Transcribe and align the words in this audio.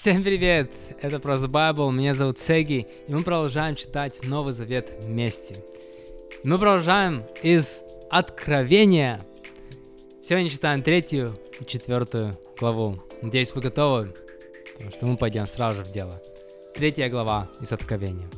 Всем 0.00 0.22
привет! 0.22 0.70
Это 1.02 1.18
просто 1.18 1.48
Bible, 1.48 1.90
меня 1.90 2.14
зовут 2.14 2.38
Сеги, 2.38 2.86
и 3.08 3.12
мы 3.12 3.24
продолжаем 3.24 3.74
читать 3.74 4.20
Новый 4.22 4.52
Завет 4.52 4.92
вместе. 5.00 5.56
Мы 6.44 6.56
продолжаем 6.56 7.24
из 7.42 7.80
Откровения. 8.08 9.20
Сегодня 10.22 10.50
читаем 10.50 10.84
третью 10.84 11.36
и 11.58 11.66
четвертую 11.66 12.38
главу. 12.60 12.96
Надеюсь, 13.22 13.52
вы 13.52 13.60
готовы, 13.60 14.14
потому 14.74 14.92
что 14.92 15.06
мы 15.06 15.16
пойдем 15.16 15.48
сразу 15.48 15.78
же 15.78 15.90
в 15.90 15.92
дело. 15.92 16.22
Третья 16.76 17.08
глава 17.08 17.50
из 17.60 17.72
Откровения. 17.72 18.30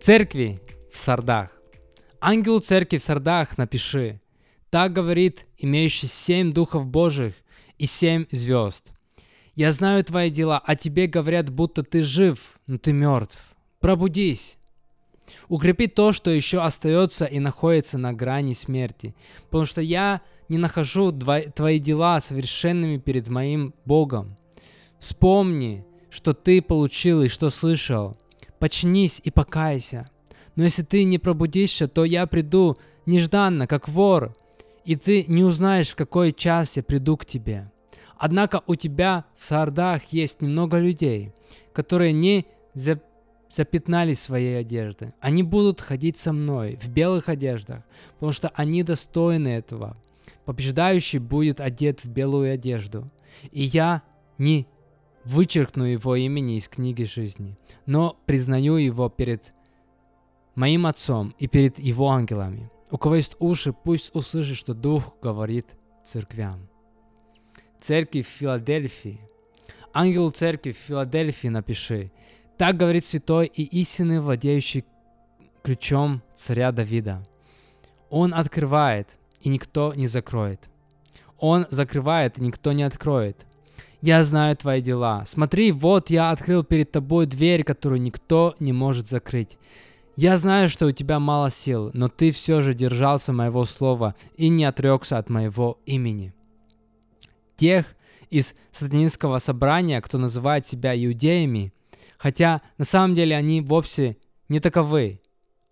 Церкви 0.00 0.60
в 0.92 0.96
Сардах. 0.96 1.50
Ангелу 2.20 2.60
церкви 2.60 2.98
в 2.98 3.02
Сардах 3.02 3.58
напиши. 3.58 4.20
Так 4.70 4.92
говорит 4.92 5.46
имеющий 5.58 6.06
семь 6.06 6.52
духов 6.52 6.86
Божьих 6.86 7.34
и 7.76 7.86
семь 7.86 8.26
звезд. 8.30 8.93
Я 9.56 9.70
знаю 9.70 10.02
твои 10.04 10.30
дела, 10.30 10.60
а 10.64 10.74
тебе 10.74 11.06
говорят, 11.06 11.50
будто 11.50 11.82
ты 11.82 12.02
жив, 12.02 12.38
но 12.66 12.76
ты 12.78 12.92
мертв. 12.92 13.38
Пробудись. 13.78 14.58
Укрепи 15.48 15.86
то, 15.86 16.12
что 16.12 16.30
еще 16.30 16.60
остается 16.60 17.24
и 17.24 17.38
находится 17.38 17.98
на 17.98 18.12
грани 18.12 18.54
смерти, 18.54 19.14
потому 19.44 19.64
что 19.64 19.80
я 19.80 20.22
не 20.48 20.58
нахожу 20.58 21.12
твои 21.12 21.78
дела 21.78 22.20
совершенными 22.20 22.98
перед 22.98 23.28
моим 23.28 23.74
Богом. 23.84 24.36
Вспомни, 24.98 25.84
что 26.10 26.34
ты 26.34 26.60
получил 26.60 27.22
и 27.22 27.28
что 27.28 27.50
слышал. 27.50 28.16
Почнись 28.58 29.20
и 29.22 29.30
покайся. 29.30 30.08
Но 30.56 30.64
если 30.64 30.82
ты 30.82 31.04
не 31.04 31.18
пробудишься, 31.18 31.88
то 31.88 32.04
я 32.04 32.26
приду 32.26 32.78
нежданно, 33.06 33.66
как 33.66 33.88
вор, 33.88 34.34
и 34.84 34.96
ты 34.96 35.24
не 35.28 35.44
узнаешь, 35.44 35.90
в 35.90 35.96
какой 35.96 36.32
час 36.32 36.76
я 36.76 36.82
приду 36.82 37.16
к 37.16 37.24
тебе. 37.24 37.70
Однако 38.24 38.62
у 38.66 38.74
тебя 38.74 39.26
в 39.36 39.44
Сардах 39.44 40.04
есть 40.04 40.40
немного 40.40 40.78
людей, 40.78 41.34
которые 41.74 42.14
не 42.14 42.46
запятнали 43.50 44.14
своей 44.14 44.58
одежды. 44.58 45.12
Они 45.20 45.42
будут 45.42 45.82
ходить 45.82 46.16
со 46.16 46.32
мной 46.32 46.78
в 46.82 46.88
белых 46.88 47.28
одеждах, 47.28 47.82
потому 48.14 48.32
что 48.32 48.48
они 48.54 48.82
достойны 48.82 49.48
этого. 49.48 49.98
Побеждающий 50.46 51.18
будет 51.18 51.60
одет 51.60 52.02
в 52.02 52.08
белую 52.08 52.54
одежду. 52.54 53.10
И 53.52 53.62
я 53.62 54.02
не 54.38 54.66
вычеркну 55.26 55.84
его 55.84 56.16
имени 56.16 56.56
из 56.56 56.66
книги 56.66 57.04
жизни, 57.04 57.58
но 57.84 58.16
признаю 58.24 58.76
его 58.76 59.10
перед 59.10 59.52
моим 60.54 60.86
отцом 60.86 61.34
и 61.38 61.46
перед 61.46 61.78
его 61.78 62.08
ангелами. 62.08 62.70
У 62.90 62.96
кого 62.96 63.16
есть 63.16 63.36
уши, 63.38 63.74
пусть 63.74 64.14
услышит, 64.14 64.56
что 64.56 64.72
Дух 64.72 65.12
говорит 65.20 65.76
церквям. 66.02 66.70
Церкви 67.86 68.22
в 68.22 68.28
Филадельфии. 68.28 69.20
Ангелу 69.92 70.30
церкви 70.30 70.72
в 70.72 70.78
Филадельфии 70.78 71.48
напиши. 71.48 72.10
Так 72.56 72.78
говорит 72.78 73.04
святой 73.04 73.44
и 73.44 73.62
истинный 73.62 74.20
владеющий 74.20 74.86
ключом 75.62 76.22
царя 76.34 76.72
Давида. 76.72 77.22
Он 78.08 78.32
открывает, 78.32 79.10
и 79.42 79.50
никто 79.50 79.92
не 79.92 80.06
закроет. 80.06 80.70
Он 81.36 81.66
закрывает, 81.68 82.38
и 82.38 82.40
никто 82.40 82.72
не 82.72 82.84
откроет. 82.84 83.44
Я 84.00 84.24
знаю 84.24 84.56
твои 84.56 84.80
дела. 84.80 85.24
Смотри, 85.26 85.70
вот 85.70 86.08
я 86.08 86.30
открыл 86.30 86.64
перед 86.64 86.90
тобой 86.90 87.26
дверь, 87.26 87.64
которую 87.64 88.00
никто 88.00 88.54
не 88.60 88.72
может 88.72 89.08
закрыть. 89.08 89.58
Я 90.16 90.38
знаю, 90.38 90.70
что 90.70 90.86
у 90.86 90.90
тебя 90.90 91.20
мало 91.20 91.50
сил, 91.50 91.90
но 91.92 92.08
ты 92.08 92.30
все 92.30 92.62
же 92.62 92.72
держался 92.72 93.34
моего 93.34 93.66
слова 93.66 94.14
и 94.38 94.48
не 94.48 94.64
отрекся 94.64 95.18
от 95.18 95.28
моего 95.28 95.78
имени. 95.84 96.32
Тех 97.56 97.86
из 98.30 98.54
сатанинского 98.72 99.38
собрания, 99.38 100.00
кто 100.00 100.18
называет 100.18 100.66
себя 100.66 100.94
иудеями, 100.94 101.72
хотя 102.18 102.60
на 102.78 102.84
самом 102.84 103.14
деле 103.14 103.36
они 103.36 103.60
вовсе 103.60 104.16
не 104.48 104.60
таковы, 104.60 105.20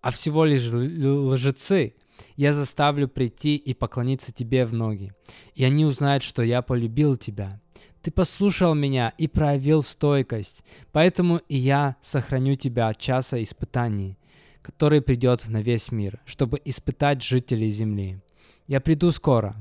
а 0.01 0.11
всего 0.11 0.45
лишь 0.45 0.63
лжецы, 0.63 1.95
я 2.35 2.53
заставлю 2.53 3.07
прийти 3.07 3.55
и 3.55 3.73
поклониться 3.73 4.31
тебе 4.31 4.65
в 4.65 4.73
ноги, 4.73 5.13
и 5.55 5.63
они 5.63 5.85
узнают, 5.85 6.23
что 6.23 6.41
я 6.43 6.61
полюбил 6.61 7.15
тебя. 7.15 7.59
Ты 8.01 8.11
послушал 8.11 8.75
меня 8.75 9.13
и 9.17 9.27
проявил 9.27 9.81
стойкость, 9.81 10.63
поэтому 10.91 11.37
и 11.47 11.55
я 11.55 11.95
сохраню 12.01 12.55
тебя 12.55 12.89
от 12.89 12.97
часа 12.97 13.41
испытаний, 13.41 14.17
который 14.61 15.01
придет 15.01 15.47
на 15.47 15.61
весь 15.61 15.91
мир, 15.91 16.21
чтобы 16.25 16.59
испытать 16.65 17.23
жителей 17.23 17.69
земли. 17.69 18.21
Я 18.67 18.81
приду 18.81 19.11
скоро. 19.11 19.55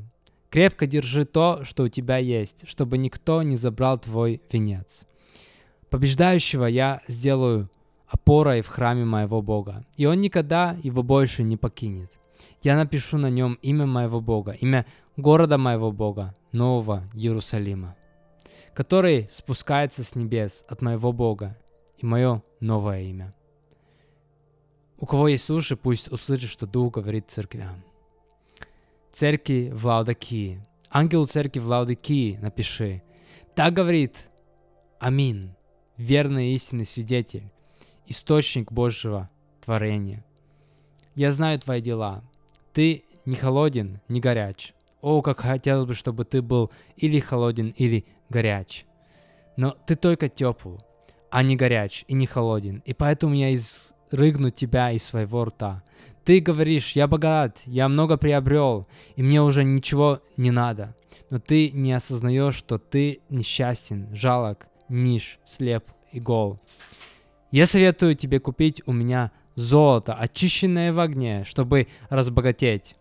Крепко 0.52 0.86
держи 0.86 1.24
то, 1.24 1.64
что 1.64 1.84
у 1.84 1.88
тебя 1.88 2.18
есть, 2.18 2.68
чтобы 2.68 2.98
никто 2.98 3.42
не 3.42 3.56
забрал 3.56 3.98
твой 3.98 4.42
венец. 4.52 5.06
Побеждающего 5.88 6.66
я 6.66 7.00
сделаю 7.08 7.70
опорой 8.06 8.60
в 8.60 8.66
храме 8.66 9.06
моего 9.06 9.40
Бога, 9.40 9.86
и 9.96 10.04
он 10.04 10.18
никогда 10.18 10.76
его 10.82 11.02
больше 11.02 11.42
не 11.42 11.56
покинет. 11.56 12.12
Я 12.60 12.76
напишу 12.76 13.16
на 13.16 13.30
нем 13.30 13.54
имя 13.62 13.86
моего 13.86 14.20
Бога, 14.20 14.52
имя 14.60 14.84
города 15.16 15.56
моего 15.56 15.90
Бога, 15.90 16.34
Нового 16.52 17.02
Иерусалима, 17.14 17.96
который 18.74 19.28
спускается 19.30 20.04
с 20.04 20.14
небес 20.14 20.66
от 20.68 20.82
моего 20.82 21.14
Бога, 21.14 21.56
и 21.96 22.04
мое 22.04 22.42
новое 22.60 23.00
имя. 23.04 23.34
У 24.98 25.06
кого 25.06 25.28
есть 25.28 25.48
уши, 25.48 25.76
пусть 25.76 26.12
услышит, 26.12 26.50
что 26.50 26.66
Дух 26.66 26.92
говорит 26.92 27.30
церквям. 27.30 27.82
Церкви 29.12 29.70
в 29.72 29.86
Лаудакии. 29.86 30.62
Ангелу 30.90 31.26
церкви 31.26 31.60
в 31.60 31.68
Лаудакии 31.68 32.38
напиши. 32.40 33.02
Так 33.54 33.74
говорит 33.74 34.30
Амин, 34.98 35.54
верный 35.98 36.54
истинный 36.54 36.86
свидетель, 36.86 37.50
источник 38.06 38.72
Божьего 38.72 39.28
творения. 39.62 40.24
Я 41.14 41.30
знаю 41.30 41.58
твои 41.58 41.82
дела. 41.82 42.24
Ты 42.72 43.04
не 43.26 43.36
холоден, 43.36 44.00
не 44.08 44.18
горяч. 44.18 44.72
О, 45.02 45.20
как 45.20 45.40
хотелось 45.40 45.86
бы, 45.86 45.94
чтобы 45.94 46.24
ты 46.24 46.40
был 46.40 46.70
или 46.96 47.20
холоден, 47.20 47.74
или 47.76 48.06
горяч. 48.30 48.86
Но 49.58 49.76
ты 49.86 49.94
только 49.94 50.30
тепл, 50.30 50.76
а 51.30 51.42
не 51.42 51.56
горяч 51.56 52.06
и 52.08 52.14
не 52.14 52.26
холоден. 52.26 52.82
И 52.86 52.94
поэтому 52.94 53.34
я 53.34 53.50
из 53.50 53.91
рыгнуть 54.12 54.54
тебя 54.54 54.90
из 54.90 55.04
своего 55.04 55.44
рта. 55.44 55.82
Ты 56.24 56.40
говоришь, 56.40 56.92
я 56.92 57.06
богат, 57.08 57.62
я 57.66 57.88
много 57.88 58.16
приобрел, 58.16 58.86
и 59.16 59.22
мне 59.22 59.42
уже 59.42 59.64
ничего 59.64 60.20
не 60.36 60.50
надо. 60.50 60.94
Но 61.30 61.40
ты 61.40 61.70
не 61.70 61.92
осознаешь, 61.92 62.54
что 62.54 62.78
ты 62.78 63.20
несчастен, 63.28 64.08
жалок, 64.14 64.68
ниш, 64.88 65.38
слеп 65.44 65.84
и 66.12 66.20
гол. 66.20 66.60
Я 67.50 67.66
советую 67.66 68.14
тебе 68.14 68.38
купить 68.38 68.82
у 68.86 68.92
меня 68.92 69.32
золото, 69.56 70.14
очищенное 70.14 70.92
в 70.92 71.00
огне, 71.00 71.44
чтобы 71.44 71.88
разбогатеть. 72.08 72.96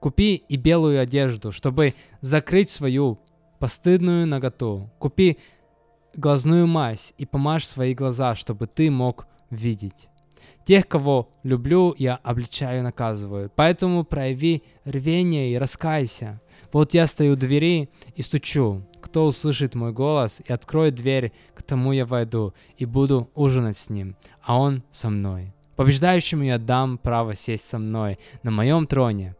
Купи 0.00 0.34
и 0.34 0.56
белую 0.56 1.00
одежду, 1.00 1.52
чтобы 1.52 1.94
закрыть 2.20 2.70
свою 2.70 3.18
постыдную 3.58 4.26
наготу. 4.26 4.90
Купи 4.98 5.38
глазную 6.14 6.66
мазь 6.66 7.12
и 7.18 7.26
помажь 7.26 7.66
свои 7.66 7.94
глаза, 7.94 8.34
чтобы 8.34 8.66
ты 8.66 8.90
мог 8.90 9.26
видеть. 9.50 10.08
Тех, 10.64 10.88
кого 10.88 11.30
люблю, 11.42 11.94
я 11.98 12.16
обличаю 12.16 12.78
и 12.78 12.82
наказываю. 12.82 13.50
Поэтому 13.54 14.04
прояви 14.04 14.62
рвение 14.84 15.52
и 15.52 15.58
раскайся. 15.58 16.40
Вот 16.72 16.94
я 16.94 17.06
стою 17.06 17.34
у 17.34 17.36
двери 17.36 17.90
и 18.16 18.22
стучу. 18.22 18.82
Кто 19.02 19.26
услышит 19.26 19.74
мой 19.74 19.92
голос 19.92 20.40
и 20.44 20.52
откроет 20.52 20.94
дверь, 20.94 21.32
к 21.54 21.62
тому 21.62 21.92
я 21.92 22.06
войду 22.06 22.54
и 22.78 22.86
буду 22.86 23.30
ужинать 23.34 23.76
с 23.76 23.90
ним, 23.90 24.16
а 24.42 24.58
он 24.58 24.82
со 24.90 25.10
мной. 25.10 25.52
Побеждающему 25.76 26.44
я 26.44 26.58
дам 26.58 26.98
право 26.98 27.34
сесть 27.34 27.68
со 27.68 27.78
мной 27.78 28.18
на 28.42 28.50
моем 28.50 28.86
троне, 28.86 29.36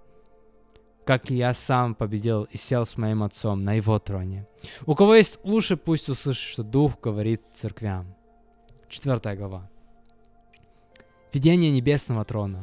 как 1.07 1.31
и 1.31 1.37
я 1.37 1.55
сам 1.55 1.95
победил 1.95 2.45
и 2.45 2.57
сел 2.57 2.85
с 2.85 2.97
моим 2.97 3.23
отцом 3.23 3.65
на 3.65 3.75
его 3.75 3.99
троне. 3.99 4.47
У 4.85 4.95
кого 4.95 5.15
есть 5.15 5.39
уши, 5.45 5.77
пусть 5.77 6.09
услышит, 6.09 6.51
что 6.51 6.63
Дух 6.63 7.01
говорит 7.01 7.43
церквям. 7.55 8.15
Четвертая 8.89 9.37
глава. 9.37 9.71
Видение 11.35 11.73
небесного 11.73 12.25
трона. 12.25 12.61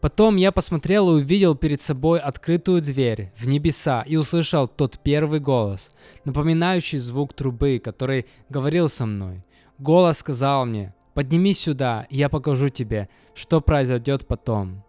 Потом 0.00 0.34
я 0.34 0.50
посмотрел 0.50 1.08
и 1.10 1.22
увидел 1.22 1.54
перед 1.54 1.80
собой 1.80 2.18
открытую 2.18 2.82
дверь 2.82 3.30
в 3.36 3.46
небеса 3.46 4.02
и 4.02 4.16
услышал 4.16 4.66
тот 4.66 4.98
первый 4.98 5.38
голос, 5.38 5.92
напоминающий 6.24 6.98
звук 6.98 7.32
трубы, 7.32 7.80
который 7.82 8.26
говорил 8.48 8.88
со 8.88 9.06
мной. 9.06 9.44
Голос 9.78 10.18
сказал 10.18 10.66
мне, 10.66 10.92
поднимись 11.14 11.60
сюда, 11.60 12.08
и 12.10 12.16
я 12.16 12.28
покажу 12.28 12.70
тебе, 12.70 13.08
что 13.34 13.60
произойдет 13.60 14.26
потом. 14.26 14.82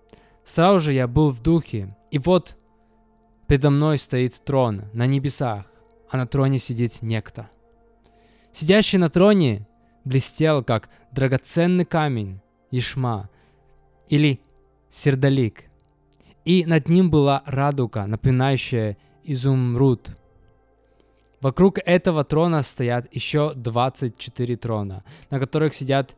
Сразу 0.43 0.79
же 0.79 0.93
я 0.93 1.07
был 1.07 1.29
в 1.29 1.39
духе, 1.39 1.95
и 2.09 2.17
вот 2.17 2.57
передо 3.45 3.69
мной 3.69 3.99
стоит 3.99 4.43
трон 4.43 4.85
на 4.91 5.05
небесах, 5.05 5.65
а 6.09 6.17
на 6.17 6.25
троне 6.25 6.57
сидит 6.57 7.03
некто. 7.03 7.47
Сидящий 8.51 8.97
на 8.97 9.11
троне 9.11 9.67
блестел, 10.03 10.63
как 10.63 10.89
драгоценный 11.11 11.85
камень, 11.85 12.39
Ишма 12.73 13.29
или 14.07 14.39
Сердалик. 14.89 15.65
И 16.43 16.65
над 16.65 16.89
ним 16.89 17.09
была 17.09 17.43
радуга, 17.45 18.05
напоминающая 18.07 18.97
изумруд. 19.23 20.09
Вокруг 21.39 21.77
этого 21.85 22.23
трона 22.23 22.63
стоят 22.63 23.13
еще 23.13 23.53
24 23.55 24.57
трона, 24.57 25.03
на 25.29 25.39
которых 25.39 25.73
сидят 25.73 26.15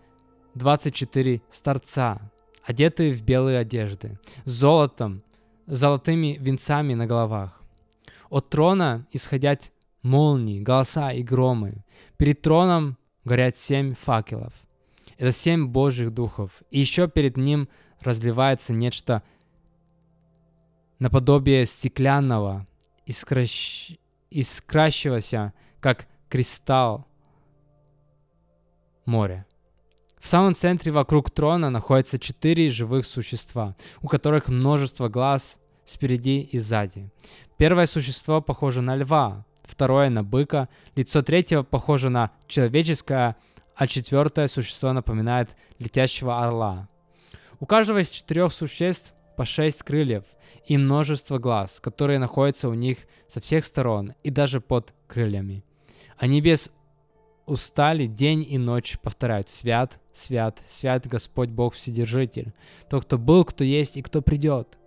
24 0.56 1.42
старца, 1.52 2.32
одетые 2.64 3.12
в 3.12 3.22
белые 3.24 3.60
одежды, 3.60 4.18
с 4.46 4.52
золотом, 4.52 5.24
золотыми 5.68 6.38
венцами 6.40 6.94
на 6.94 7.06
головах. 7.06 7.62
От 8.30 8.50
трона 8.50 9.06
исходят 9.12 9.72
молнии, 10.02 10.62
голоса 10.62 11.12
и 11.12 11.22
громы. 11.22 11.84
Перед 12.18 12.42
троном 12.42 12.98
горят 13.26 13.58
семь 13.58 13.94
факелов. 13.94 14.54
Это 15.18 15.32
семь 15.32 15.68
Божьих 15.68 16.14
духов. 16.14 16.64
И 16.72 16.80
еще 16.80 17.08
перед 17.08 17.38
ним 17.38 17.70
разливается 18.02 18.74
нечто 18.74 19.24
наподобие 21.00 21.66
стеклянного, 21.66 22.68
искращ... 23.06 23.92
искращивающегося, 24.30 25.54
как 25.80 26.08
кристалл 26.30 27.06
моря. 29.06 29.46
В 30.20 30.28
самом 30.28 30.56
центре 30.56 30.92
вокруг 30.92 31.30
трона 31.30 31.70
находятся 31.70 32.18
четыре 32.18 32.70
живых 32.70 33.06
существа, 33.06 33.76
у 34.02 34.08
которых 34.08 34.48
множество 34.48 35.08
глаз 35.08 35.60
спереди 35.86 36.42
и 36.52 36.58
сзади. 36.58 37.12
Первое 37.58 37.86
существо 37.86 38.42
похоже 38.42 38.82
на 38.82 38.96
льва, 38.96 39.46
второе 39.64 40.10
на 40.10 40.24
быка, 40.24 40.68
лицо 40.96 41.22
третьего 41.22 41.62
похоже 41.62 42.10
на 42.10 42.32
человеческое, 42.48 43.36
а 43.76 43.88
четвертое 43.88 44.48
существо 44.48 44.94
напоминает 44.94 45.56
летящего 45.80 46.44
орла. 46.44 46.88
У 47.60 47.66
каждого 47.66 48.00
из 48.00 48.10
четырех 48.10 48.54
существ 48.54 49.14
по 49.36 49.46
шесть 49.46 49.84
крыльев 49.84 50.24
и 50.66 50.78
множество 50.78 51.38
глаз, 51.38 51.80
которые 51.82 52.20
находятся 52.20 52.70
у 52.70 52.74
них 52.74 53.00
со 53.28 53.40
всех 53.40 53.66
сторон 53.66 54.14
и 54.24 54.30
даже 54.30 54.62
под 54.62 54.94
крыльями. 55.08 55.64
Они 56.18 56.42
без 56.42 56.72
устали 57.46 58.08
день 58.08 58.46
и 58.48 58.58
ночь 58.58 58.98
повторяют 59.02 59.50
«Свят, 59.50 60.00
свят, 60.14 60.62
свят 60.68 61.06
Господь 61.08 61.50
Бог 61.50 61.76
Вседержитель, 61.76 62.54
тот, 62.90 63.06
кто 63.06 63.18
был, 63.18 63.46
кто 63.46 63.64
есть 63.64 63.98
и 63.98 64.02
кто 64.02 64.22
придет». 64.22 64.78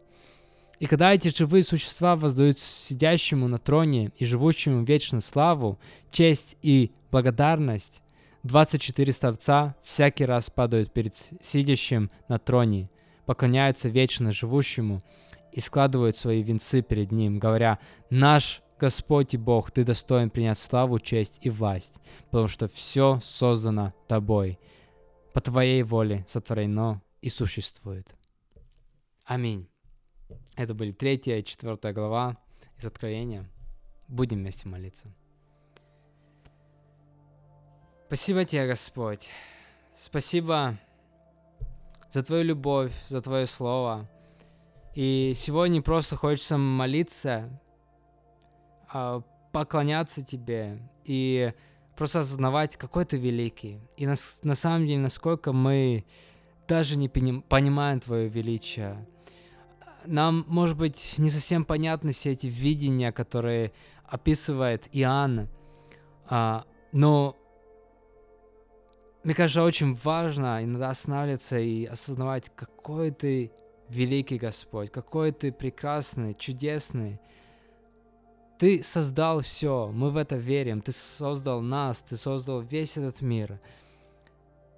И 0.81 0.87
когда 0.87 1.13
эти 1.13 1.37
живые 1.37 1.65
существа 1.65 2.15
воздают 2.15 2.59
сидящему 2.59 3.49
на 3.49 3.59
троне 3.59 4.13
и 4.17 4.25
живущему 4.25 4.85
вечно 4.85 5.21
славу, 5.21 5.79
честь 6.13 6.57
и 6.63 6.93
благодарность, 7.11 8.01
24 8.45 9.13
старца 9.13 9.75
всякий 9.83 10.25
раз 10.25 10.51
падают 10.51 10.93
перед 10.93 11.15
сидящим 11.41 12.11
на 12.29 12.39
троне, 12.39 12.91
поклоняются 13.27 13.89
вечно 13.89 14.33
живущему 14.33 15.01
и 15.53 15.61
складывают 15.61 16.17
свои 16.17 16.43
венцы 16.43 16.83
перед 16.83 17.11
ним, 17.11 17.39
говоря 17.39 17.79
«Наш 18.11 18.63
Господь 18.79 19.35
и 19.35 19.37
Бог, 19.37 19.73
Ты 19.73 19.85
достоин 19.85 20.31
принять 20.31 20.59
славу, 20.59 21.01
честь 21.01 21.39
и 21.43 21.51
власть, 21.51 21.95
потому 22.31 22.47
что 22.47 22.69
все 22.69 23.19
создано 23.23 23.93
Тобой, 24.07 24.59
по 25.35 25.41
Твоей 25.41 25.83
воле 25.83 26.25
сотворено 26.29 27.03
и 27.21 27.29
существует». 27.29 28.15
Аминь. 29.25 29.69
Это 30.57 30.75
были 30.75 30.93
третья 30.93 31.37
и 31.37 31.45
четвертая 31.45 31.93
глава 31.93 32.37
из 32.79 32.87
Откровения. 32.87 33.51
Будем 34.07 34.39
вместе 34.39 34.69
молиться. 34.69 35.13
Спасибо 38.09 38.47
тебе, 38.47 38.67
Господь. 38.67 39.29
Спасибо 39.95 40.79
за 42.11 42.23
Твою 42.23 42.43
любовь, 42.43 42.91
за 43.11 43.21
Твое 43.21 43.47
Слово. 43.47 44.09
И 44.95 45.35
сегодня 45.37 45.83
просто 45.83 46.17
хочется 46.17 46.57
молиться, 46.57 47.51
а, 48.91 49.21
поклоняться 49.53 50.25
Тебе 50.25 50.79
и 51.05 51.53
просто 51.99 52.21
осознавать, 52.21 52.79
какой 52.79 53.05
Ты 53.05 53.19
великий. 53.19 53.79
И 53.99 54.07
на, 54.07 54.15
на 54.43 54.55
самом 54.55 54.87
деле, 54.87 55.01
насколько 55.01 55.53
мы 55.53 56.07
даже 56.67 56.97
не 56.97 57.11
понимаем 57.11 58.01
Твое 58.01 58.31
величие 58.31 59.07
нам, 60.07 60.47
может 60.49 60.79
быть, 60.79 61.17
не 61.19 61.29
совсем 61.29 61.67
понятны 61.67 62.13
все 62.13 62.33
эти 62.33 62.47
видения, 62.47 63.13
которые 63.13 63.73
описывает 64.07 64.89
Иоанн, 64.93 65.49
а, 66.25 66.65
но 66.93 67.37
мне 69.25 69.35
кажется, 69.35 69.63
очень 69.63 69.95
важно 69.95 70.63
иногда 70.63 70.91
останавливаться 70.91 71.59
и 71.59 71.85
осознавать, 71.85 72.51
какой 72.55 73.11
ты 73.11 73.53
великий 73.89 74.39
Господь, 74.39 74.91
какой 74.91 75.33
ты 75.33 75.51
прекрасный, 75.53 76.35
чудесный. 76.35 77.21
Ты 78.59 78.83
создал 78.83 79.41
все, 79.41 79.91
мы 79.93 80.11
в 80.11 80.17
это 80.17 80.37
верим, 80.37 80.81
ты 80.81 80.93
создал 80.93 81.61
нас, 81.61 82.03
ты 82.03 82.17
создал 82.17 82.61
весь 82.61 82.97
этот 82.97 83.21
мир. 83.21 83.61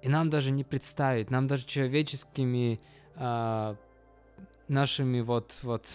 И 0.01 0.09
нам 0.09 0.29
даже 0.29 0.51
не 0.51 0.63
представить, 0.63 1.29
нам 1.29 1.47
даже 1.47 1.65
человеческими 1.65 2.79
э, 3.15 3.75
нашими 4.67 5.21
вот, 5.21 5.59
вот 5.61 5.93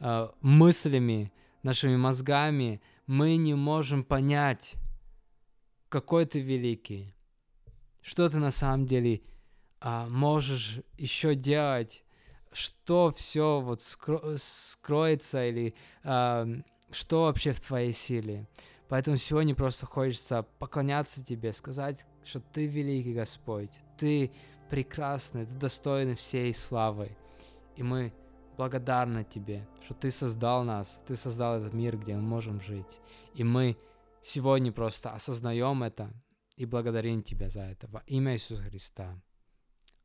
э, 0.00 0.28
мыслями, 0.40 1.32
нашими 1.62 1.96
мозгами 1.96 2.82
мы 3.06 3.36
не 3.36 3.54
можем 3.54 4.02
понять, 4.04 4.74
какой 5.88 6.26
ты 6.26 6.40
великий, 6.40 7.14
что 8.04 8.28
ты 8.28 8.38
на 8.38 8.50
самом 8.50 8.84
деле 8.84 9.22
э, 9.80 10.06
можешь 10.10 10.80
еще 10.98 11.34
делать, 11.34 12.04
что 12.52 13.10
все 13.16 13.60
вот 13.60 13.80
скро- 13.80 14.36
скроется 14.36 15.48
или 15.48 15.74
э, 16.04 16.46
что 16.90 17.22
вообще 17.22 17.52
в 17.52 17.60
твоей 17.60 17.94
силе. 17.94 18.46
Поэтому 18.88 19.16
сегодня 19.16 19.54
просто 19.54 19.86
хочется 19.86 20.44
поклоняться 20.58 21.24
тебе, 21.24 21.52
сказать, 21.54 22.04
что 22.24 22.40
ты 22.40 22.66
великий 22.66 23.14
Господь, 23.14 23.72
ты 23.96 24.30
прекрасный, 24.68 25.46
ты 25.46 25.54
достойный 25.54 26.14
всей 26.14 26.52
славы. 26.52 27.16
И 27.76 27.82
мы 27.82 28.12
благодарны 28.58 29.24
Тебе, 29.24 29.66
что 29.82 29.94
Ты 29.94 30.10
создал 30.10 30.62
нас, 30.62 31.00
Ты 31.06 31.16
создал 31.16 31.56
этот 31.58 31.72
мир, 31.72 31.96
где 31.96 32.14
мы 32.14 32.22
можем 32.22 32.60
жить. 32.60 33.00
И 33.34 33.42
мы 33.42 33.76
сегодня 34.22 34.70
просто 34.70 35.10
осознаем 35.10 35.82
это 35.82 36.12
и 36.56 36.64
благодарим 36.66 37.22
Тебя 37.22 37.50
за 37.50 37.62
это. 37.62 37.86
Во 37.88 38.02
имя 38.06 38.34
Иисуса 38.34 38.62
Христа. 38.62 39.20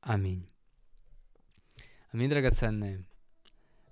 Аминь. 0.02 0.50
Аминь, 2.12 2.30
драгоценные. 2.30 3.06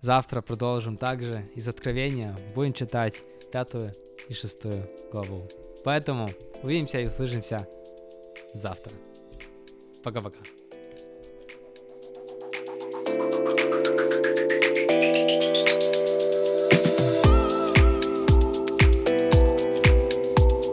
Завтра 0.01 0.41
продолжим 0.41 0.97
также 0.97 1.45
из 1.55 1.67
Откровения. 1.67 2.37
Будем 2.55 2.73
читать 2.73 3.23
пятую 3.51 3.93
и 4.29 4.33
шестую 4.33 4.89
главу. 5.11 5.49
Поэтому 5.83 6.29
увидимся 6.63 6.99
и 6.99 7.07
услышимся 7.07 7.67
завтра. 8.53 8.93
Пока-пока. 10.03 10.39